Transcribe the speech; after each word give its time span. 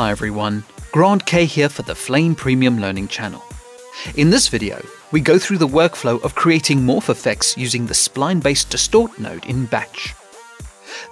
Hi 0.00 0.10
everyone, 0.10 0.64
Grant 0.92 1.26
Kay 1.26 1.44
here 1.44 1.68
for 1.68 1.82
the 1.82 1.94
Flame 1.94 2.34
Premium 2.34 2.80
Learning 2.80 3.06
channel. 3.06 3.44
In 4.14 4.30
this 4.30 4.48
video, 4.48 4.82
we 5.12 5.20
go 5.20 5.38
through 5.38 5.58
the 5.58 5.68
workflow 5.68 6.18
of 6.24 6.34
creating 6.34 6.78
morph 6.80 7.10
effects 7.10 7.54
using 7.58 7.84
the 7.84 7.92
spline-based 7.92 8.70
distort 8.70 9.18
node 9.18 9.44
in 9.44 9.66
Batch. 9.66 10.14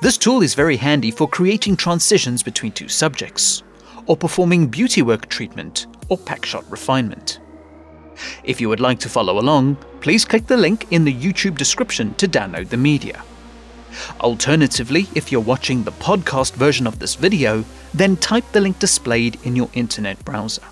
This 0.01 0.17
tool 0.17 0.43
is 0.43 0.55
very 0.55 0.79
handy 0.79 1.11
for 1.11 1.29
creating 1.29 1.77
transitions 1.77 2.43
between 2.43 2.73
two 2.73 2.89
subjects, 2.89 3.63
or 4.07 4.17
performing 4.17 4.69
beauty 4.69 5.03
work 5.03 5.29
treatment 5.29 5.87
or 6.09 6.17
packshot 6.17 6.65
refinement. 6.71 7.41
If 8.43 8.59
you 8.59 8.71
would 8.71 8.81
like 8.81 9.01
to 9.01 9.11
follow 9.11 9.39
along, 9.39 9.77
please 10.01 10.25
click 10.25 10.47
the 10.47 10.57
link 10.57 10.91
in 10.93 11.05
the 11.05 11.13
YouTube 11.15 11.59
description 11.59 12.15
to 12.15 12.27
download 12.27 12.71
the 12.71 12.79
media. 12.79 13.23
Alternatively, 14.21 15.07
if 15.15 15.31
you're 15.31 15.41
watching 15.41 15.85
the 15.85 15.93
podcast 15.93 16.55
version 16.55 16.87
of 16.87 16.99
this 16.99 17.15
video, 17.15 17.65
then 17.95 18.17
type 18.17 18.45
the 18.53 18.61
link 18.61 18.79
displayed 18.79 19.39
in 19.45 19.57
your 19.57 19.71
internet 19.75 20.25
browser. 20.25 20.63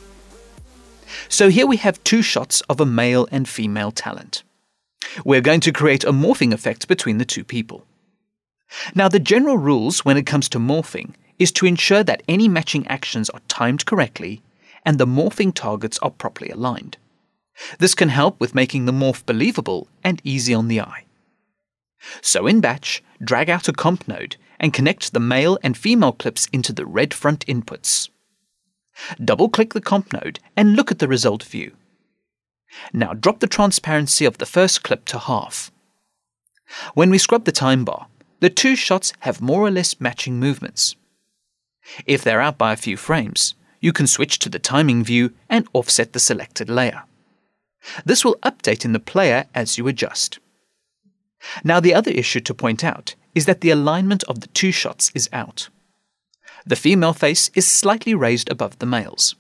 So 1.29 1.48
here 1.48 1.66
we 1.66 1.77
have 1.79 2.02
two 2.05 2.23
shots 2.23 2.60
of 2.62 2.80
a 2.80 2.87
male 2.87 3.29
and 3.30 3.48
female 3.48 3.91
talent. 3.91 4.43
We're 5.24 5.41
going 5.41 5.60
to 5.60 5.73
create 5.73 6.05
a 6.05 6.12
morphing 6.12 6.52
effect 6.52 6.88
between 6.88 7.19
the 7.19 7.24
two 7.24 7.45
people. 7.45 7.87
Now, 8.95 9.09
the 9.09 9.21
general 9.21 9.57
rules 9.57 10.05
when 10.05 10.16
it 10.16 10.27
comes 10.27 10.48
to 10.51 10.59
morphing 10.59 11.15
is 11.38 11.52
to 11.52 11.66
ensure 11.66 12.02
that 12.02 12.23
any 12.29 12.48
matching 12.48 12.87
actions 12.87 13.30
are 13.30 13.41
timed 13.48 13.87
correctly 13.87 14.43
and 14.85 14.98
the 14.98 15.07
morphing 15.07 15.55
targets 15.55 15.98
are 16.01 16.10
properly 16.10 16.51
aligned. 16.51 16.96
This 17.79 17.95
can 17.95 18.10
help 18.10 18.38
with 18.38 18.55
making 18.55 18.85
the 18.85 18.93
morph 18.93 19.24
believable 19.24 19.88
and 20.05 20.21
easy 20.24 20.52
on 20.52 20.69
the 20.69 20.80
eye. 20.80 21.05
So 22.20 22.46
in 22.46 22.60
Batch, 22.60 23.02
drag 23.23 23.51
out 23.51 23.68
a 23.68 23.73
comp 23.73 24.07
node 24.07 24.37
and 24.59 24.73
connect 24.73 25.12
the 25.12 25.21
male 25.21 25.59
and 25.62 25.76
female 25.76 26.12
clips 26.12 26.46
into 26.52 26.73
the 26.73 26.87
red 26.87 27.12
front 27.12 27.45
inputs. 27.46 28.09
Double 29.23 29.48
click 29.48 29.74
the 29.74 29.80
comp 29.80 30.12
node 30.12 30.40
and 30.56 30.74
look 30.74 30.90
at 30.90 30.98
the 30.98 31.09
result 31.09 31.43
view. 31.43 31.73
Now 32.93 33.12
drop 33.12 33.40
the 33.40 33.46
transparency 33.46 34.24
of 34.24 34.38
the 34.38 34.46
first 34.46 34.82
clip 34.82 35.04
to 35.06 35.18
half. 35.18 35.71
When 36.95 37.10
we 37.10 37.18
scrub 37.18 37.45
the 37.45 37.52
time 37.52 37.84
bar, 37.84 38.09
the 38.40 38.51
two 38.51 38.76
shots 38.76 39.12
have 39.21 39.40
more 39.40 39.62
or 39.62 39.71
less 39.71 40.01
matching 40.01 40.38
movements. 40.38 40.96
If 42.06 42.23
they're 42.23 42.40
out 42.40 42.59
by 42.59 42.73
a 42.73 42.76
few 42.76 42.96
frames, 42.96 43.54
you 43.80 43.93
can 43.93 44.06
switch 44.06 44.38
to 44.40 44.49
the 44.49 44.59
timing 44.59 45.04
view 45.04 45.32
and 45.49 45.68
offset 45.73 46.12
the 46.12 46.18
selected 46.18 46.68
layer. 46.68 47.04
This 48.04 48.24
will 48.24 48.37
update 48.43 48.84
in 48.84 48.93
the 48.93 48.99
player 48.99 49.46
as 49.54 49.78
you 49.78 49.87
adjust. 49.87 50.38
Now, 51.65 51.80
the 51.80 51.95
other 51.95 52.11
issue 52.11 52.41
to 52.41 52.55
point 52.55 52.85
out 52.85 53.15
is 53.35 53.47
that 53.47 53.61
the 53.61 53.71
alignment 53.71 54.25
of 54.25 54.41
the 54.41 54.49
two 54.49 54.73
shots 54.73 55.11
is 55.15 55.29
out. 55.33 55.69
The 56.66 56.77
female 56.77 57.13
face 57.13 57.51
is 57.55 57.66
slightly 57.66 58.15
raised 58.15 58.51
above 58.51 58.79
the 58.79 58.87
male's. 58.87 59.37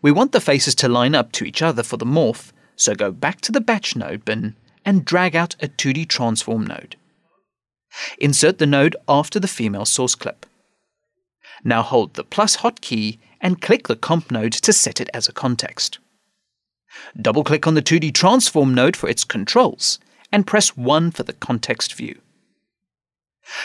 We 0.00 0.10
want 0.10 0.32
the 0.32 0.40
faces 0.40 0.74
to 0.76 0.88
line 0.88 1.14
up 1.14 1.32
to 1.32 1.44
each 1.44 1.60
other 1.60 1.82
for 1.82 1.96
the 1.96 2.06
morph, 2.06 2.52
so 2.76 2.94
go 2.94 3.10
back 3.10 3.40
to 3.42 3.52
the 3.52 3.60
batch 3.60 3.94
node 3.94 4.24
bin 4.24 4.56
and 4.84 5.04
drag 5.04 5.36
out 5.36 5.54
a 5.60 5.68
2D 5.68 6.08
transform 6.08 6.66
node. 6.66 6.96
Insert 8.18 8.58
the 8.58 8.66
node 8.66 8.96
after 9.08 9.38
the 9.38 9.48
female 9.48 9.84
source 9.84 10.14
clip. 10.14 10.46
Now 11.62 11.82
hold 11.82 12.14
the 12.14 12.24
plus 12.24 12.58
hotkey 12.58 13.18
and 13.40 13.60
click 13.60 13.88
the 13.88 13.96
comp 13.96 14.30
node 14.30 14.52
to 14.52 14.72
set 14.72 15.00
it 15.00 15.10
as 15.12 15.28
a 15.28 15.32
context. 15.32 15.98
Double 17.20 17.44
click 17.44 17.66
on 17.66 17.74
the 17.74 17.82
2D 17.82 18.14
transform 18.14 18.74
node 18.74 18.96
for 18.96 19.08
its 19.08 19.24
controls 19.24 19.98
and 20.34 20.48
press 20.48 20.76
1 20.76 21.12
for 21.12 21.22
the 21.22 21.32
context 21.32 21.94
view. 21.94 22.18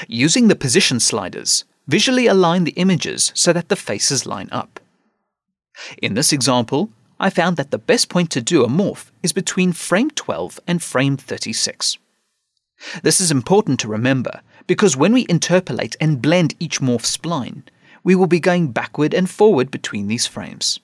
Using 0.08 0.50
the 0.50 0.56
position 0.56 1.00
sliders, 1.00 1.66
visually 1.88 2.28
align 2.28 2.64
the 2.64 2.78
images 2.84 3.32
so 3.34 3.52
that 3.52 3.70
the 3.70 3.76
faces 3.76 4.28
line 4.28 4.50
up. 4.52 4.80
In 6.00 6.14
this 6.14 6.32
example, 6.32 6.92
I 7.20 7.32
found 7.32 7.58
that 7.58 7.72
the 7.72 7.80
best 7.80 8.08
point 8.08 8.30
to 8.32 8.42
do 8.42 8.64
a 8.64 8.68
morph 8.68 9.10
is 9.24 9.34
between 9.34 9.74
frame 9.74 10.12
12 10.12 10.60
and 10.68 10.84
frame 10.84 11.18
36. 11.18 11.98
This 13.02 13.20
is 13.20 13.32
important 13.32 13.80
to 13.80 13.88
remember 13.88 14.42
because 14.68 14.96
when 14.96 15.12
we 15.12 15.26
interpolate 15.28 15.96
and 16.00 16.22
blend 16.22 16.54
each 16.60 16.82
morph 16.82 17.08
spline, 17.18 17.64
we 18.04 18.14
will 18.14 18.28
be 18.28 18.40
going 18.40 18.72
backward 18.72 19.16
and 19.16 19.28
forward 19.28 19.72
between 19.72 20.06
these 20.06 20.28
frames. 20.28 20.80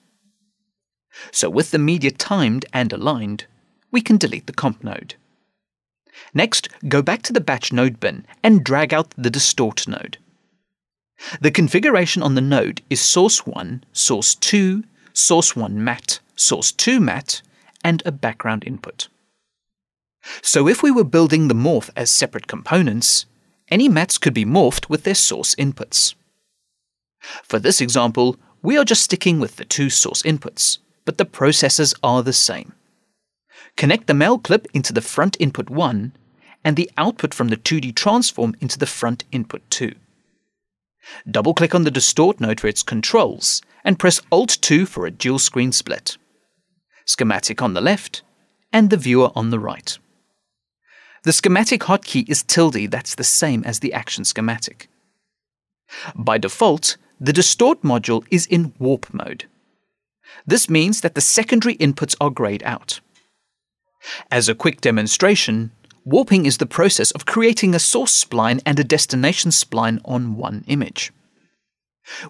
So 1.30 1.48
with 1.48 1.70
the 1.70 1.78
media 1.78 2.10
timed 2.10 2.66
and 2.72 2.92
aligned, 2.92 3.46
we 3.92 4.00
can 4.00 4.16
delete 4.16 4.48
the 4.48 4.52
comp 4.52 4.82
node. 4.82 5.14
Next, 6.34 6.68
go 6.88 7.02
back 7.02 7.22
to 7.22 7.32
the 7.32 7.40
batch 7.40 7.72
node 7.72 8.00
bin 8.00 8.26
and 8.42 8.64
drag 8.64 8.92
out 8.92 9.10
the 9.16 9.30
distort 9.30 9.86
node. 9.88 10.18
The 11.40 11.50
configuration 11.50 12.22
on 12.22 12.34
the 12.34 12.40
node 12.40 12.82
is 12.90 13.00
source 13.00 13.46
1, 13.46 13.84
source 13.92 14.34
2, 14.34 14.84
source 15.12 15.56
1 15.56 15.82
matte, 15.82 16.20
source 16.34 16.72
2 16.72 17.00
matte, 17.00 17.42
and 17.82 18.02
a 18.04 18.12
background 18.12 18.64
input. 18.66 19.08
So 20.42 20.68
if 20.68 20.82
we 20.82 20.90
were 20.90 21.04
building 21.04 21.48
the 21.48 21.54
morph 21.54 21.90
as 21.96 22.10
separate 22.10 22.46
components, 22.46 23.26
any 23.68 23.88
mattes 23.88 24.20
could 24.20 24.34
be 24.34 24.44
morphed 24.44 24.88
with 24.88 25.04
their 25.04 25.14
source 25.14 25.54
inputs. 25.54 26.14
For 27.42 27.58
this 27.58 27.80
example, 27.80 28.36
we 28.62 28.76
are 28.76 28.84
just 28.84 29.02
sticking 29.02 29.40
with 29.40 29.56
the 29.56 29.64
two 29.64 29.90
source 29.90 30.22
inputs, 30.22 30.78
but 31.04 31.18
the 31.18 31.24
processes 31.24 31.94
are 32.02 32.22
the 32.22 32.32
same. 32.32 32.72
Connect 33.76 34.06
the 34.06 34.14
male 34.14 34.38
clip 34.38 34.66
into 34.72 34.92
the 34.92 35.02
front 35.02 35.36
input 35.38 35.68
1 35.68 36.12
and 36.64 36.76
the 36.76 36.90
output 36.96 37.34
from 37.34 37.48
the 37.48 37.56
2D 37.56 37.94
transform 37.94 38.54
into 38.60 38.78
the 38.78 38.86
front 38.86 39.24
input 39.30 39.62
2. 39.70 39.92
Double 41.30 41.54
click 41.54 41.74
on 41.74 41.84
the 41.84 41.90
distort 41.90 42.40
node 42.40 42.60
for 42.60 42.66
its 42.66 42.82
controls 42.82 43.62
and 43.84 43.98
press 43.98 44.20
Alt 44.32 44.58
2 44.60 44.86
for 44.86 45.06
a 45.06 45.10
dual 45.10 45.38
screen 45.38 45.72
split. 45.72 46.16
Schematic 47.04 47.62
on 47.62 47.74
the 47.74 47.80
left 47.80 48.22
and 48.72 48.90
the 48.90 48.96
viewer 48.96 49.30
on 49.36 49.50
the 49.50 49.60
right. 49.60 49.98
The 51.22 51.32
schematic 51.32 51.82
hotkey 51.82 52.28
is 52.28 52.42
tilde, 52.42 52.90
that's 52.90 53.14
the 53.14 53.24
same 53.24 53.62
as 53.64 53.80
the 53.80 53.92
action 53.92 54.24
schematic. 54.24 54.88
By 56.14 56.38
default, 56.38 56.96
the 57.20 57.32
distort 57.32 57.82
module 57.82 58.24
is 58.30 58.46
in 58.46 58.74
warp 58.78 59.12
mode. 59.12 59.44
This 60.46 60.68
means 60.68 61.00
that 61.00 61.14
the 61.14 61.20
secondary 61.20 61.76
inputs 61.76 62.16
are 62.20 62.30
grayed 62.30 62.62
out. 62.64 63.00
As 64.30 64.48
a 64.48 64.54
quick 64.54 64.80
demonstration, 64.80 65.72
warping 66.04 66.46
is 66.46 66.58
the 66.58 66.66
process 66.66 67.10
of 67.12 67.26
creating 67.26 67.74
a 67.74 67.78
source 67.78 68.24
spline 68.24 68.60
and 68.64 68.78
a 68.78 68.84
destination 68.84 69.50
spline 69.50 70.00
on 70.04 70.36
one 70.36 70.64
image. 70.66 71.12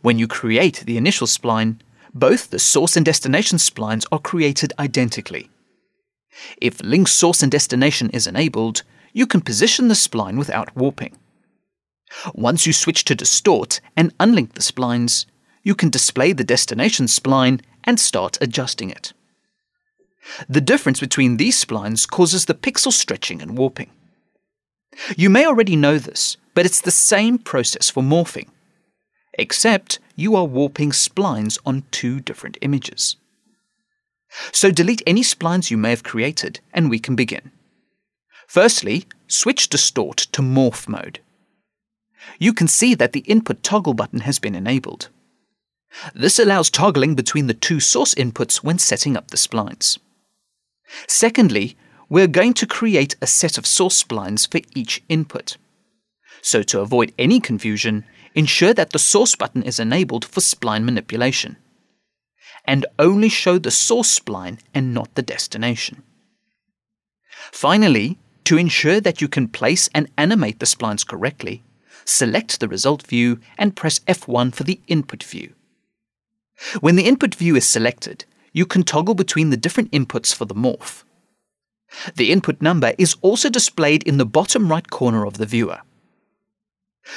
When 0.02 0.18
you 0.18 0.26
create 0.26 0.84
the 0.86 0.96
initial 0.96 1.26
spline, 1.26 1.78
both 2.14 2.50
the 2.50 2.58
source 2.58 2.96
and 2.96 3.04
destination 3.04 3.58
splines 3.58 4.06
are 4.10 4.18
created 4.18 4.72
identically. 4.78 5.50
If 6.60 6.82
link 6.82 7.08
source 7.08 7.42
and 7.42 7.52
destination 7.52 8.10
is 8.10 8.26
enabled, 8.26 8.82
you 9.12 9.26
can 9.26 9.40
position 9.40 9.88
the 9.88 9.94
spline 9.94 10.38
without 10.38 10.74
warping. 10.76 11.16
Once 12.34 12.66
you 12.66 12.72
switch 12.72 13.04
to 13.04 13.14
distort 13.14 13.80
and 13.96 14.16
unlink 14.18 14.52
the 14.52 14.60
splines, 14.60 15.26
you 15.62 15.74
can 15.74 15.90
display 15.90 16.32
the 16.32 16.44
destination 16.44 17.06
spline 17.06 17.60
and 17.84 17.98
start 17.98 18.38
adjusting 18.40 18.90
it. 18.90 19.12
The 20.48 20.60
difference 20.60 21.00
between 21.00 21.36
these 21.36 21.62
splines 21.62 22.08
causes 22.08 22.44
the 22.44 22.54
pixel 22.54 22.92
stretching 22.92 23.40
and 23.40 23.56
warping. 23.56 23.90
You 25.16 25.30
may 25.30 25.46
already 25.46 25.76
know 25.76 25.98
this, 25.98 26.36
but 26.54 26.66
it's 26.66 26.80
the 26.80 26.90
same 26.90 27.38
process 27.38 27.90
for 27.90 28.02
morphing, 28.02 28.48
except 29.34 29.98
you 30.14 30.34
are 30.34 30.44
warping 30.44 30.90
splines 30.90 31.58
on 31.66 31.84
two 31.90 32.20
different 32.20 32.56
images. 32.60 33.16
So 34.52 34.70
delete 34.70 35.02
any 35.06 35.22
splines 35.22 35.70
you 35.70 35.76
may 35.76 35.90
have 35.90 36.02
created, 36.02 36.60
and 36.72 36.90
we 36.90 36.98
can 36.98 37.14
begin. 37.14 37.52
Firstly, 38.46 39.06
switch 39.28 39.68
Distort 39.68 40.18
to 40.32 40.42
Morph 40.42 40.88
mode. 40.88 41.20
You 42.38 42.52
can 42.52 42.68
see 42.68 42.94
that 42.94 43.12
the 43.12 43.20
input 43.20 43.62
toggle 43.62 43.94
button 43.94 44.20
has 44.20 44.38
been 44.38 44.54
enabled. 44.54 45.08
This 46.14 46.38
allows 46.38 46.70
toggling 46.70 47.14
between 47.14 47.46
the 47.46 47.54
two 47.54 47.80
source 47.80 48.14
inputs 48.14 48.56
when 48.58 48.78
setting 48.78 49.16
up 49.16 49.30
the 49.30 49.36
splines. 49.36 49.98
Secondly, 51.16 51.78
we're 52.10 52.26
going 52.26 52.52
to 52.52 52.66
create 52.66 53.16
a 53.22 53.26
set 53.26 53.56
of 53.56 53.66
source 53.66 54.02
splines 54.04 54.46
for 54.46 54.60
each 54.74 55.02
input. 55.08 55.56
So 56.42 56.62
to 56.64 56.80
avoid 56.80 57.14
any 57.18 57.40
confusion, 57.40 58.04
ensure 58.34 58.74
that 58.74 58.90
the 58.90 58.98
source 58.98 59.34
button 59.34 59.62
is 59.62 59.80
enabled 59.80 60.26
for 60.26 60.40
spline 60.40 60.84
manipulation. 60.84 61.56
And 62.66 62.84
only 62.98 63.30
show 63.30 63.56
the 63.56 63.70
source 63.70 64.20
spline 64.20 64.58
and 64.74 64.92
not 64.92 65.14
the 65.14 65.22
destination. 65.22 66.02
Finally, 67.50 68.18
to 68.44 68.58
ensure 68.58 69.00
that 69.00 69.22
you 69.22 69.28
can 69.28 69.48
place 69.48 69.88
and 69.94 70.10
animate 70.18 70.58
the 70.58 70.66
splines 70.66 71.06
correctly, 71.06 71.62
select 72.04 72.60
the 72.60 72.68
result 72.68 73.06
view 73.06 73.40
and 73.56 73.74
press 73.74 74.00
F1 74.00 74.54
for 74.54 74.64
the 74.64 74.80
input 74.86 75.22
view. 75.22 75.54
When 76.80 76.96
the 76.96 77.06
input 77.06 77.34
view 77.34 77.56
is 77.56 77.66
selected, 77.66 78.26
you 78.52 78.66
can 78.66 78.82
toggle 78.82 79.14
between 79.14 79.48
the 79.48 79.56
different 79.56 79.90
inputs 79.92 80.34
for 80.34 80.44
the 80.44 80.54
morph. 80.54 81.04
The 82.14 82.32
input 82.32 82.60
number 82.60 82.94
is 82.98 83.16
also 83.22 83.48
displayed 83.48 84.02
in 84.02 84.18
the 84.18 84.26
bottom 84.26 84.70
right 84.70 84.88
corner 84.88 85.26
of 85.26 85.38
the 85.38 85.46
viewer. 85.46 85.80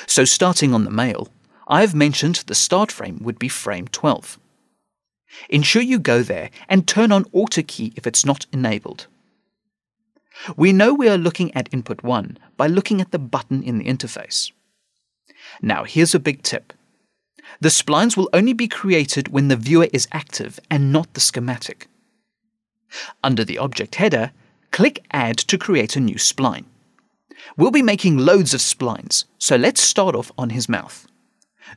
So 0.08 0.26
starting 0.26 0.74
on 0.74 0.84
the 0.84 0.92
male, 0.92 1.30
I've 1.68 1.96
mentioned 1.96 2.44
the 2.48 2.56
start 2.56 2.92
frame 2.92 3.20
would 3.22 3.40
be 3.40 3.48
frame 3.48 3.88
12. 3.88 4.40
Ensure 5.50 5.82
you 5.82 6.00
go 6.00 6.24
there 6.24 6.50
and 6.68 6.88
turn 6.88 7.12
on 7.12 7.26
Auto 7.32 7.62
Key 7.62 7.94
if 7.96 8.08
it's 8.08 8.26
not 8.26 8.46
enabled. 8.52 9.08
We 10.56 10.74
know 10.74 10.94
we 10.94 11.10
are 11.10 11.18
looking 11.18 11.54
at 11.54 11.70
input 11.72 12.02
1 12.02 12.38
by 12.58 12.68
looking 12.68 13.02
at 13.02 13.12
the 13.12 13.20
button 13.20 13.62
in 13.62 13.78
the 13.78 13.86
interface. 13.86 14.52
Now 15.62 15.84
here's 15.84 16.16
a 16.16 16.20
big 16.20 16.44
tip. 16.44 16.74
The 17.60 17.70
splines 17.70 18.16
will 18.16 18.30
only 18.32 18.54
be 18.54 18.68
created 18.68 19.30
when 19.30 19.48
the 19.48 19.56
viewer 19.56 19.88
is 19.92 20.08
active 20.12 20.60
and 20.70 20.92
not 20.92 21.14
the 21.14 21.20
schematic. 21.20 21.88
Under 23.24 23.44
the 23.44 23.58
object 23.58 23.96
header, 23.96 24.32
click 24.72 25.04
Add 25.12 25.38
to 25.38 25.58
create 25.58 25.96
a 25.96 26.00
new 26.00 26.16
spline. 26.16 26.66
We'll 27.58 27.72
be 27.72 27.82
making 27.82 28.18
loads 28.18 28.54
of 28.54 28.60
splines, 28.60 29.26
so 29.38 29.56
let's 29.56 29.82
start 29.82 30.16
off 30.16 30.32
on 30.38 30.52
his 30.52 30.70
mouth. 30.70 31.08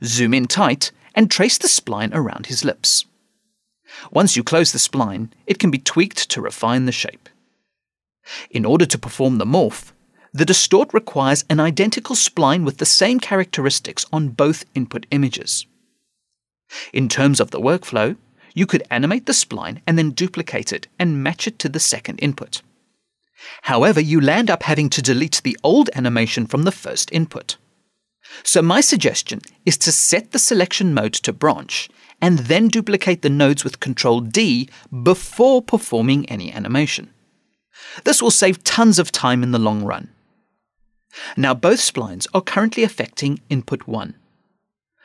Zoom 0.05 0.35
in 0.35 0.47
tight 0.47 0.91
and 1.15 1.31
trace 1.31 1.59
the 1.59 1.69
spline 1.69 2.11
around 2.15 2.47
his 2.47 2.65
lips. 2.65 3.05
Once 4.11 4.37
you 4.37 4.43
close 4.43 4.73
the 4.73 4.79
spline, 4.79 5.31
it 5.47 5.59
can 5.59 5.71
be 5.71 5.79
tweaked 5.79 6.31
to 6.31 6.41
refine 6.41 6.87
the 6.87 6.93
shape. 6.93 7.29
In 8.50 8.65
order 8.65 8.87
to 8.87 8.99
perform 8.99 9.39
the 9.39 9.44
morph, 9.44 9.93
the 10.33 10.44
distort 10.44 10.94
requires 10.94 11.44
an 11.50 11.61
identical 11.61 12.17
spline 12.17 12.65
with 12.65 12.79
the 12.79 12.87
same 12.87 13.21
characteristics 13.21 14.06
on 14.12 14.29
both 14.29 14.65
input 14.75 15.06
images. 15.11 15.67
In 16.93 17.09
terms 17.09 17.39
of 17.39 17.50
the 17.50 17.61
workflow, 17.61 18.17
you 18.55 18.67
could 18.67 18.83
animate 18.91 19.27
the 19.27 19.33
spline 19.33 19.81
and 19.87 19.99
then 19.99 20.11
duplicate 20.11 20.73
it 20.73 20.87
and 20.99 21.23
match 21.23 21.47
it 21.47 21.59
to 21.59 21.69
the 21.69 21.81
second 21.81 22.19
input. 22.21 22.62
However, 23.62 24.00
you 24.00 24.21
land 24.21 24.50
up 24.50 24.65
having 24.65 24.91
to 24.91 25.03
delete 25.03 25.41
the 25.43 25.59
old 25.62 25.91
animation 25.94 26.47
from 26.47 26.62
the 26.62 26.73
first 26.73 27.11
input. 27.12 27.56
So 28.43 28.62
my 28.62 28.81
suggestion 28.81 29.41
is 29.67 29.77
to 29.79 29.93
set 29.93 30.33
the 30.33 30.39
selection 30.39 30.94
mode 30.94 31.15
to 31.15 31.33
branch 31.33 31.89
and 32.21 32.39
then 32.41 32.69
duplicate 32.69 33.23
the 33.23 33.31
nodes 33.31 33.65
with 33.65 33.81
Ctrl 33.81 34.31
D 34.31 34.69
before 35.03 35.61
performing 35.61 36.29
any 36.29 36.53
animation. 36.53 37.11
This 38.05 38.23
will 38.23 38.31
save 38.31 38.65
tons 38.65 38.99
of 38.99 39.12
time 39.12 39.43
in 39.43 39.50
the 39.50 39.59
long 39.59 39.85
run. 39.85 40.09
Now 41.37 41.53
both 41.53 41.81
splines 41.81 42.27
are 42.33 42.41
currently 42.41 42.85
affecting 42.85 43.41
input 43.50 43.87
1. 43.87 44.15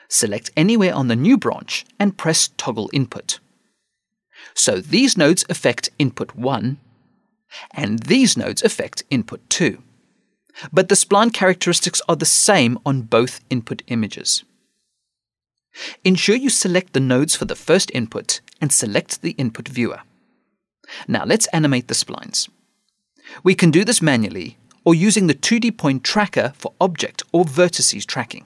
Select 0.10 0.52
anywhere 0.56 0.94
on 0.94 1.08
the 1.08 1.16
new 1.16 1.38
branch 1.38 1.86
and 2.00 2.18
press 2.18 2.50
toggle 2.56 2.90
input. 2.94 3.40
So 4.54 4.80
these 4.80 5.18
nodes 5.18 5.44
affect 5.50 5.90
input 6.00 6.36
1 6.36 6.78
and 7.72 8.00
these 8.04 8.38
nodes 8.38 8.64
affect 8.64 9.04
input 9.10 9.48
2. 9.50 9.82
But 10.72 10.90
the 10.90 10.96
spline 10.96 11.34
characteristics 11.34 12.02
are 12.10 12.16
the 12.16 12.26
same 12.26 12.80
on 12.86 13.04
both 13.04 13.42
input 13.50 13.84
images. 13.88 14.44
Ensure 16.04 16.36
you 16.36 16.50
select 16.50 16.94
the 16.94 17.00
nodes 17.00 17.36
for 17.36 17.46
the 17.46 17.56
first 17.56 17.92
input 17.94 18.42
and 18.60 18.72
select 18.72 19.22
the 19.22 19.32
input 19.32 19.68
viewer. 19.68 20.02
Now 21.08 21.26
let's 21.26 21.48
animate 21.48 21.88
the 21.88 21.94
splines. 21.94 22.50
We 23.44 23.56
can 23.56 23.72
do 23.72 23.84
this 23.84 24.02
manually 24.02 24.58
or 24.84 24.96
using 24.96 25.28
the 25.28 25.36
2D 25.36 25.78
point 25.78 26.04
tracker 26.04 26.54
for 26.56 26.74
object 26.80 27.24
or 27.32 27.44
vertices 27.44 28.06
tracking. 28.06 28.46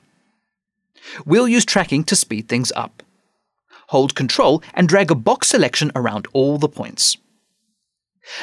We'll 1.25 1.47
use 1.47 1.65
tracking 1.65 2.03
to 2.05 2.15
speed 2.15 2.49
things 2.49 2.71
up. 2.75 3.03
Hold 3.87 4.15
Control 4.15 4.63
and 4.73 4.87
drag 4.87 5.11
a 5.11 5.15
box 5.15 5.47
selection 5.49 5.91
around 5.95 6.27
all 6.33 6.57
the 6.57 6.69
points. 6.69 7.17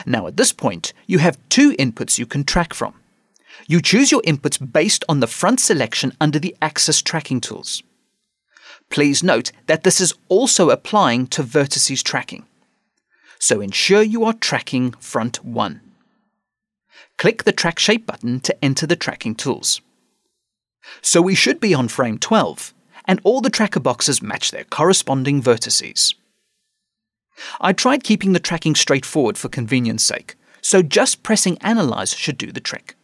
Now 0.06 0.26
at 0.26 0.36
this 0.36 0.52
point, 0.52 0.92
you 1.06 1.18
have 1.18 1.38
two 1.48 1.72
inputs 1.72 2.18
you 2.18 2.26
can 2.26 2.44
track 2.44 2.74
from. 2.74 2.94
You 3.66 3.80
choose 3.80 4.10
your 4.10 4.22
inputs 4.22 4.58
based 4.72 5.04
on 5.08 5.20
the 5.20 5.26
front 5.26 5.60
selection 5.60 6.12
under 6.20 6.38
the 6.38 6.56
Axis 6.62 7.02
tracking 7.02 7.40
tools. 7.40 7.82
Please 8.90 9.22
note 9.22 9.52
that 9.66 9.84
this 9.84 10.00
is 10.00 10.14
also 10.28 10.70
applying 10.70 11.26
to 11.28 11.42
vertices 11.42 12.02
tracking. 12.02 12.46
So 13.38 13.60
ensure 13.60 14.02
you 14.02 14.24
are 14.24 14.32
tracking 14.32 14.92
front 14.92 15.44
1. 15.44 15.80
Click 17.18 17.44
the 17.44 17.52
Track 17.52 17.78
Shape 17.78 18.06
button 18.06 18.40
to 18.40 18.64
enter 18.64 18.86
the 18.86 18.96
tracking 18.96 19.34
tools. 19.34 19.80
So 21.02 21.20
we 21.20 21.34
should 21.34 21.60
be 21.60 21.74
on 21.74 21.88
frame 21.88 22.18
12, 22.18 22.72
and 23.04 23.20
all 23.24 23.40
the 23.40 23.50
tracker 23.50 23.80
boxes 23.80 24.22
match 24.22 24.50
their 24.50 24.64
corresponding 24.64 25.42
vertices. 25.42 26.14
I 27.60 27.72
tried 27.72 28.04
keeping 28.04 28.32
the 28.32 28.40
tracking 28.40 28.74
straightforward 28.74 29.38
for 29.38 29.48
convenience 29.48 30.02
sake, 30.02 30.36
so 30.60 30.82
just 30.82 31.22
pressing 31.22 31.58
Analyze 31.58 32.14
should 32.14 32.38
do 32.38 32.52
the 32.52 32.60
trick. 32.60 32.96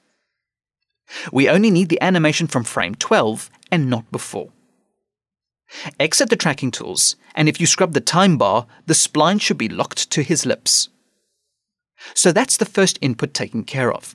We 1.32 1.48
only 1.48 1.70
need 1.70 1.88
the 1.88 2.02
animation 2.02 2.46
from 2.46 2.64
frame 2.64 2.94
12 2.94 3.50
and 3.70 3.88
not 3.90 4.10
before. 4.10 4.50
Exit 5.98 6.31
the 6.31 6.36
tracking 6.36 6.70
tools, 6.70 7.16
and 7.34 7.48
if 7.48 7.60
you 7.60 7.66
scrub 7.66 7.92
the 7.92 8.00
time 8.00 8.38
bar, 8.38 8.66
the 8.86 8.94
spline 8.94 9.40
should 9.40 9.58
be 9.58 9.69
locked 9.69 10.10
to 10.10 10.22
his 10.22 10.46
lips. 10.46 10.88
So 12.14 12.32
that's 12.32 12.56
the 12.56 12.66
first 12.66 12.98
input 13.00 13.34
taken 13.34 13.64
care 13.64 13.92
of. 13.92 14.14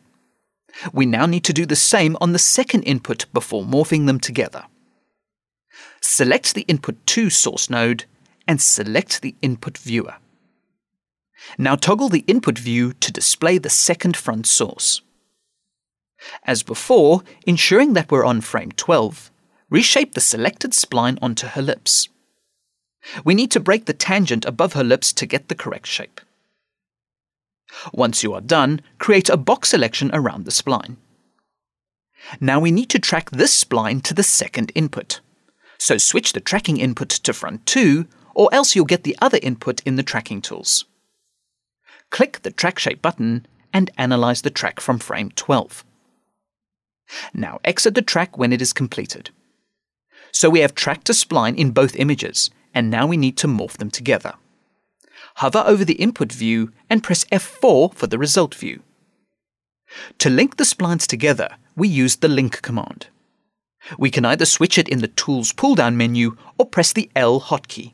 We 0.94 1.06
now 1.06 1.26
need 1.26 1.44
to 1.46 1.54
do 1.54 1.66
the 1.66 1.76
same 1.76 2.16
on 2.22 2.32
the 2.32 2.40
second 2.40 2.84
input 2.84 3.26
before 3.34 3.64
morphing 3.64 4.06
them 4.06 4.20
together. 4.20 4.66
Select 6.02 6.54
the 6.54 6.62
input 6.62 7.06
2 7.06 7.30
source 7.30 7.70
node 7.70 8.06
and 8.50 8.60
select 8.60 9.22
the 9.22 9.36
input 9.44 9.78
viewer. 9.78 10.16
Now 11.60 11.76
toggle 11.76 12.10
the 12.10 12.26
input 12.26 12.58
view 12.58 12.94
to 12.94 13.12
display 13.12 13.60
the 13.60 13.70
second 13.70 14.18
front 14.18 14.48
source. 14.48 15.02
As 16.46 16.64
before, 16.64 17.22
ensuring 17.46 17.94
that 17.94 18.10
we're 18.10 18.26
on 18.26 18.42
frame 18.42 18.72
12, 18.72 19.30
reshape 19.70 20.16
the 20.16 20.20
selected 20.20 20.72
spline 20.72 21.20
onto 21.22 21.46
her 21.46 21.62
lips. 21.62 22.10
We 23.24 23.36
need 23.36 23.52
to 23.52 23.60
break 23.60 23.86
the 23.86 23.94
tangent 23.94 24.46
above 24.46 24.74
her 24.74 24.84
lips 24.84 25.14
to 25.14 25.28
get 25.28 25.48
the 25.48 25.56
correct 25.56 25.86
shape. 25.86 26.20
Once 27.94 28.24
you 28.24 28.34
are 28.34 28.42
done, 28.42 28.82
create 28.98 29.30
a 29.30 29.38
box 29.38 29.70
selection 29.70 30.10
around 30.12 30.46
the 30.46 30.52
spline. 30.52 30.96
Now 32.42 32.60
we 32.60 32.72
need 32.72 32.90
to 32.90 33.00
track 33.00 33.30
this 33.30 33.64
spline 33.64 34.02
to 34.04 34.16
the 34.16 34.24
second 34.24 34.72
input. 34.74 35.22
So 35.78 36.00
switch 36.00 36.34
the 36.34 36.42
tracking 36.42 36.78
input 36.78 37.10
to 37.10 37.32
front 37.32 37.68
2, 37.68 38.08
or 38.34 38.54
else 38.54 38.76
you'll 38.76 38.86
get 38.86 39.04
the 39.04 39.18
other 39.22 39.40
input 39.42 39.82
in 39.86 39.96
the 39.96 40.04
tracking 40.04 40.42
tools. 40.42 40.86
Click 42.10 42.42
the 42.42 42.52
Track 42.52 42.80
Shape 42.80 43.02
button 43.02 43.46
and 43.74 43.92
analyze 43.98 44.42
the 44.42 44.50
track 44.50 44.80
from 44.80 45.00
frame 45.00 45.32
12. 45.36 45.84
Now 47.34 47.60
exit 47.64 47.96
the 47.96 48.02
track 48.02 48.38
when 48.38 48.54
it 48.54 48.62
is 48.62 48.74
completed. 48.74 49.30
So 50.32 50.50
we 50.50 50.60
have 50.60 50.76
tracked 50.76 51.10
a 51.10 51.14
spline 51.14 51.56
in 51.58 51.72
both 51.72 51.96
images, 51.96 52.50
and 52.74 52.90
now 52.90 53.08
we 53.08 53.18
need 53.18 53.38
to 53.38 53.48
morph 53.48 53.78
them 53.78 53.90
together. 53.90 54.34
Hover 55.36 55.64
over 55.66 55.86
the 55.86 55.94
input 55.94 56.32
view 56.32 56.72
and 56.90 57.04
press 57.04 57.26
F4 57.26 57.94
for 57.94 58.08
the 58.08 58.18
result 58.18 58.54
view. 58.54 58.82
To 60.20 60.30
link 60.30 60.58
the 60.58 60.64
splines 60.64 61.08
together, 61.08 61.58
we 61.76 61.88
use 61.88 62.18
the 62.18 62.28
link 62.28 62.62
command. 62.62 63.08
We 63.98 64.12
can 64.12 64.26
either 64.26 64.46
switch 64.46 64.78
it 64.78 64.90
in 64.90 65.00
the 65.00 65.08
Tools 65.08 65.54
pull-down 65.54 65.98
menu 65.98 66.36
or 66.58 66.66
press 66.66 66.94
the 66.94 67.10
L 67.16 67.42
hotkey. 67.42 67.94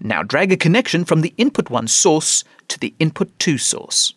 Now 0.00 0.22
drag 0.22 0.52
a 0.52 0.56
connection 0.56 1.04
from 1.04 1.20
the 1.22 1.34
input 1.36 1.70
1 1.70 1.88
source 1.88 2.44
to 2.68 2.78
the 2.78 2.94
input 2.98 3.38
2 3.38 3.58
source. 3.58 4.14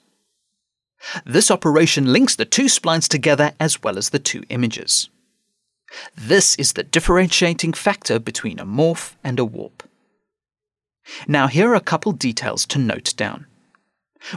This 1.25 1.51
operation 1.51 2.11
links 2.11 2.35
the 2.35 2.45
two 2.45 2.65
splines 2.65 3.07
together 3.07 3.53
as 3.59 3.83
well 3.83 3.97
as 3.97 4.09
the 4.09 4.19
two 4.19 4.43
images. 4.49 5.09
This 6.15 6.55
is 6.55 6.73
the 6.73 6.83
differentiating 6.83 7.73
factor 7.73 8.19
between 8.19 8.59
a 8.59 8.65
morph 8.65 9.15
and 9.23 9.39
a 9.39 9.45
warp. 9.45 9.83
Now 11.27 11.47
here 11.47 11.71
are 11.71 11.75
a 11.75 11.81
couple 11.81 12.13
details 12.13 12.65
to 12.67 12.79
note 12.79 13.13
down. 13.17 13.45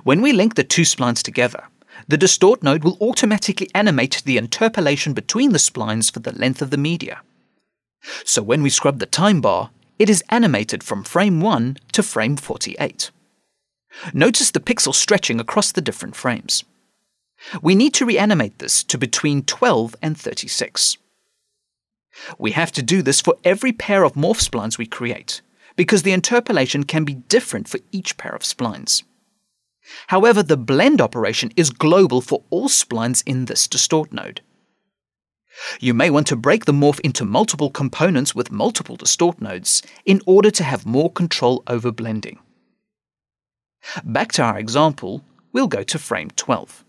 When 0.02 0.20
we 0.20 0.32
link 0.32 0.56
the 0.56 0.64
two 0.64 0.82
splines 0.82 1.22
together, 1.22 1.64
the 2.08 2.16
distort 2.18 2.62
node 2.62 2.84
will 2.84 2.98
automatically 3.00 3.70
animate 3.74 4.22
the 4.24 4.36
interpolation 4.36 5.12
between 5.12 5.52
the 5.52 5.58
splines 5.58 6.12
for 6.12 6.20
the 6.20 6.32
length 6.32 6.60
of 6.60 6.70
the 6.70 6.76
media. 6.76 7.22
So 8.24 8.42
when 8.42 8.62
we 8.62 8.70
scrub 8.70 8.98
the 8.98 9.06
time 9.06 9.40
bar, 9.40 9.70
it 9.98 10.10
is 10.10 10.24
animated 10.28 10.82
from 10.82 11.04
frame 11.04 11.40
1 11.40 11.78
to 11.92 12.02
frame 12.02 12.36
48. 12.36 13.10
Notice 14.12 14.50
the 14.50 14.60
pixel 14.60 14.94
stretching 14.94 15.40
across 15.40 15.72
the 15.72 15.80
different 15.80 16.16
frames. 16.16 16.64
We 17.62 17.74
need 17.74 17.94
to 17.94 18.06
reanimate 18.06 18.58
this 18.58 18.82
to 18.84 18.98
between 18.98 19.42
12 19.42 19.96
and 20.02 20.18
36. 20.18 20.98
We 22.38 22.52
have 22.52 22.72
to 22.72 22.82
do 22.82 23.02
this 23.02 23.20
for 23.20 23.36
every 23.44 23.72
pair 23.72 24.04
of 24.04 24.14
morph 24.14 24.46
splines 24.46 24.78
we 24.78 24.86
create, 24.86 25.42
because 25.76 26.02
the 26.02 26.12
interpolation 26.12 26.84
can 26.84 27.04
be 27.04 27.14
different 27.14 27.68
for 27.68 27.80
each 27.92 28.16
pair 28.16 28.34
of 28.34 28.42
splines. 28.42 29.02
However, 30.08 30.42
the 30.42 30.56
blend 30.56 31.00
operation 31.00 31.52
is 31.56 31.70
global 31.70 32.20
for 32.20 32.42
all 32.50 32.68
splines 32.68 33.22
in 33.26 33.44
this 33.44 33.68
distort 33.68 34.12
node. 34.12 34.40
You 35.80 35.94
may 35.94 36.10
want 36.10 36.26
to 36.28 36.36
break 36.36 36.64
the 36.64 36.72
morph 36.72 37.00
into 37.00 37.24
multiple 37.24 37.70
components 37.70 38.34
with 38.34 38.50
multiple 38.50 38.96
distort 38.96 39.40
nodes 39.40 39.82
in 40.04 40.20
order 40.26 40.50
to 40.50 40.64
have 40.64 40.86
more 40.86 41.10
control 41.10 41.62
over 41.66 41.90
blending. 41.92 42.38
Back 44.04 44.32
to 44.32 44.42
our 44.42 44.58
example, 44.58 45.24
we'll 45.52 45.68
go 45.68 45.82
to 45.84 45.98
frame 45.98 46.30
12. 46.30 46.84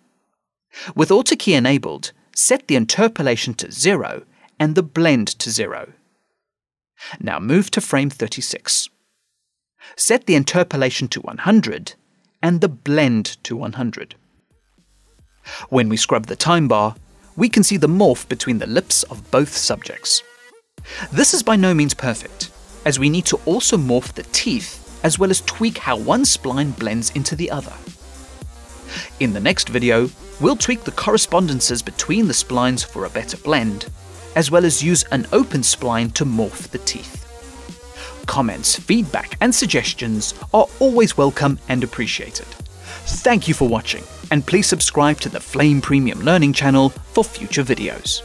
With 0.95 1.09
AutoKey 1.09 1.55
enabled, 1.55 2.11
set 2.35 2.67
the 2.67 2.75
interpolation 2.75 3.53
to 3.55 3.71
0 3.71 4.23
and 4.59 4.75
the 4.75 4.83
blend 4.83 5.27
to 5.39 5.51
0, 5.51 5.93
Now 7.19 7.39
move 7.39 7.69
to 7.71 7.81
frame 7.81 8.09
36. 8.09 8.89
Set 9.95 10.25
the 10.25 10.35
interpolation 10.35 11.07
to 11.09 11.21
100 11.21 11.93
and 12.41 12.61
the 12.61 12.69
blend 12.69 13.37
to 13.43 13.55
100. 13.55 14.15
When 15.69 15.89
we 15.89 15.97
scrub 15.97 16.25
the 16.25 16.35
time 16.35 16.67
bar, 16.67 16.95
we 17.37 17.47
can 17.47 17.63
see 17.63 17.77
the 17.77 17.87
morph 17.87 18.27
between 18.27 18.57
the 18.57 18.67
lips 18.67 19.03
of 19.03 19.31
both 19.31 19.55
subjects. 19.55 20.23
This 21.13 21.33
is 21.33 21.43
by 21.43 21.55
no 21.55 21.73
means 21.73 21.93
perfect, 21.93 22.51
as 22.83 22.99
we 22.99 23.09
need 23.09 23.25
to 23.27 23.39
also 23.45 23.77
morph 23.77 24.11
the 24.13 24.23
teeth 24.23 24.83
as 25.03 25.19
well 25.19 25.29
as 25.29 25.41
tweak 25.41 25.77
how 25.77 25.95
one 25.95 26.23
spline 26.23 26.77
blends 26.77 27.11
into 27.11 27.35
the 27.35 27.51
other. 27.51 27.73
In 29.19 29.33
the 29.33 29.39
next 29.39 29.69
video, 29.69 30.09
we'll 30.41 30.55
tweak 30.55 30.83
the 30.83 30.91
correspondences 30.91 31.81
between 31.81 32.27
the 32.27 32.33
splines 32.33 32.85
for 32.85 33.05
a 33.05 33.09
better 33.09 33.37
blend, 33.37 33.87
as 34.35 34.49
well 34.51 34.65
as 34.65 34.83
use 34.83 35.03
an 35.11 35.27
open 35.31 35.61
spline 35.61 36.13
to 36.13 36.25
morph 36.25 36.69
the 36.69 36.79
teeth. 36.79 37.23
Comments, 38.25 38.75
feedback, 38.79 39.37
and 39.39 39.53
suggestions 39.53 40.33
are 40.53 40.67
always 40.79 41.15
welcome 41.15 41.59
and 41.69 41.83
appreciated. 41.83 42.47
Thank 42.87 43.47
you 43.47 43.53
for 43.53 43.67
watching, 43.67 44.03
and 44.31 44.45
please 44.45 44.67
subscribe 44.67 45.19
to 45.21 45.29
the 45.29 45.39
Flame 45.39 45.81
Premium 45.81 46.21
Learning 46.21 46.53
channel 46.53 46.89
for 46.89 47.23
future 47.23 47.63
videos. 47.63 48.21